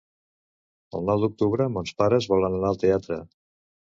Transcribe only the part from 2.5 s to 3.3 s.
anar al teatre.